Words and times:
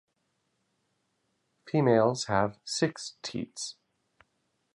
Females 1.69 2.23
have 2.25 2.57
six 2.65 3.17
teats. 3.21 3.75